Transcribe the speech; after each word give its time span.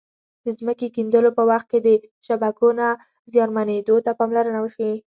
د 0.45 0.47
ځمکې 0.59 0.87
کیندلو 0.95 1.29
په 1.37 1.43
وخت 1.49 1.67
کې 1.71 1.79
د 1.81 1.89
شبکو 2.25 2.67
نه 2.79 2.87
زیانمنېدو 3.31 3.95
ته 4.05 4.11
پاملرنه 4.19 4.59
وشي. 4.61 4.93